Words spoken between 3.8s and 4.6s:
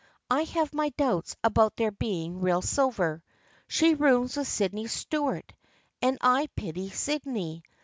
rooms with